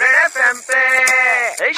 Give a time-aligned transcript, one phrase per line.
[0.00, 0.80] Red FM पे
[1.64, 1.72] ए,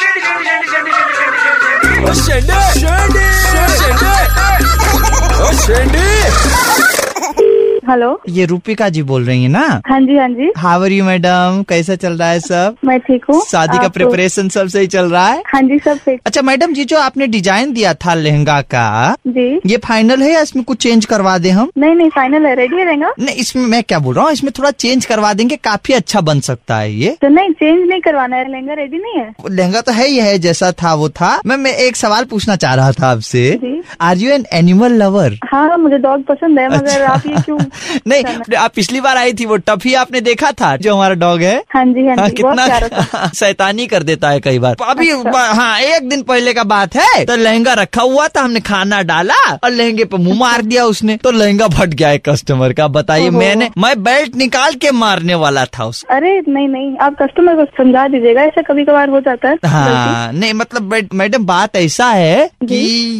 [7.91, 9.61] hello ये रूपिका जी बोल रही है ना?
[9.87, 12.77] हाँ जी हाँ जी। हावर यू मैडम कैसा चल रहा है सब?
[12.85, 15.43] मैं ठीक हूँ। शादी का प्रिपरेशन सब सही चल रहा है?
[15.47, 19.49] हाँ जी सब ठीक। अच्छा मैडम जी जो आपने डिज़ाइन दिया था लहंगा का जी।
[19.67, 21.71] ये फाइनल है या इसमें कुछ चेंज करवा दे हम?
[21.79, 24.71] नहीं नहीं फाइनल है। रेडी रहेगा नहीं इसमें मैं क्या बोल रहा हूँ इसमें थोड़ा
[24.71, 28.51] चेंज करवा देंगे काफ़ी अच्छा बन सकता है ये। तो नहीं चेंज नहीं करवाना है।
[28.53, 29.33] लहंगा रेडी नहीं है?
[29.51, 32.75] लहंगा तो है ही है जैसा था वो था। मैं मैं एक सवाल पूछना चाह
[32.75, 37.13] रहा था आपसे। Are you an animal lover हाँ मुझे डॉग पसंद है मगर अच्छा।
[37.13, 37.59] आप ये क्यों
[38.09, 41.57] नहीं आप पिछली बार आई थी वो टफी आपने देखा था जो हमारा डॉग है?
[41.75, 45.79] हाँ जी हाँ हाँ, जी कितना शैतानी कर देता है कई बार। अभी अच्छा। हाँ
[45.81, 49.71] एक दिन पहले का बात है तो लहंगा रखा हुआ था हमने खाना डाला और
[49.71, 53.71] लहंगे पे मुँह मार दिया उसने तो लहंगा फट गया है कस्टमर का बताइए मैंने
[53.79, 58.07] मैं बेल्ट निकाल के मारने वाला था उसको अरे नहीं नहीं आप कस्टमर को समझा
[58.09, 62.75] दीजिएगा ऐसा कभी कभार हो जाता है हाँ नहीं मतलब मैडम बात ऐसा है कि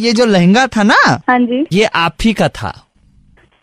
[0.05, 0.95] ये जो लहंगा था ना
[1.29, 2.73] हाँ जी। ये आप ही का था।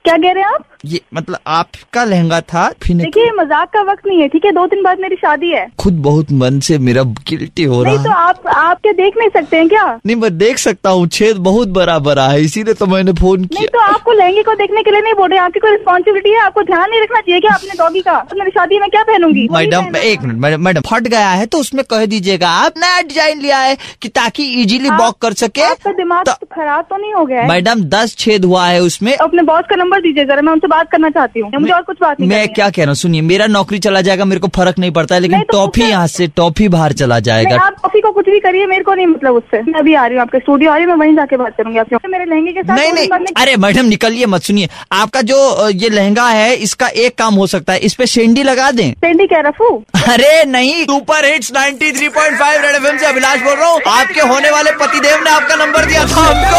[0.04, 0.64] क्या कह रहे हैं आप?
[0.84, 4.50] ये मतलब आपका लहंगा था देखिए मज़ाक का वक्त नहीं है ठीक है?
[4.52, 8.04] दो दिन बाद मेरी शादी है। खुद बहुत मन से मेरा गिल्टी हो रहा है।
[8.04, 9.84] तो आप आप क्या देख नहीं सकते हैं क्या?
[10.06, 13.48] नहीं मैं देख सकता हूँ छेद बहुत बड़ा बड़ा है इसीलिए तो मैंने फ़ोन नहीं
[13.48, 16.40] किया। तो आपको लहंगे को देखने के लिए नहीं बोल रहे आपकी कोई रिस्पॉन्सिबिलिटी है?
[16.40, 18.18] आपको ध्यान नहीं रखना चाहिए क्या अपने डॉगी का?
[18.20, 19.46] तो मेरी शादी में क्या पहनूँगी?
[19.52, 23.40] मैडम एक मिनट मैडम मैडम फट गया है तो उसमें कह दीजिएगा। आप नया डिज़ाइन
[23.40, 27.12] लिया है की ताकि इजिली वॉक कर सके। आपका दिमाग तो- तो खराब तो नहीं
[27.14, 30.52] हो गया मैडम दस छेद हुआ है उसमें। अपने बॉस का नंबर दीजिए जरा मैं
[30.52, 32.90] उनसे बात करना चाहती हूँ। मुझे और कुछ बात नहीं मैं करनी। क्या कह रहा
[32.90, 32.96] हूँ?
[32.96, 36.06] सुनिए मेरा नौकरी चला जाएगा मेरे को फ़र्क नहीं पड़ता है लेकिन तो टॉफी यहाँ
[36.08, 39.34] से टॉफी बाहर चला जाएगा। आप कॉफ़ी को कुछ भी करिए मेरे को नहीं मतलब
[39.34, 41.56] उससे। मैं अभी आ रही हूँ आपके स्टूडियो आ रही हूँ मैं वहीं जाके बात
[41.56, 45.68] करूँगी आपसे। मेरे लहंगे के साथ नहीं नहीं अरे मैडम निकलिए मत सुनिए। आपका जो
[45.70, 49.26] ये लहंगा है इसका एक काम हो सकता है इस पे शेंडी लगा दें। पेंडी
[49.26, 49.68] क्या रफू?
[50.08, 54.70] अरे नहीं सुपर हिट्स 93.5 रेड एफएम से अभिलाष बोल रहा हूँ। आपके होने वाले
[54.80, 56.58] पतिदेव ने आपका नंबर दिया था हमको।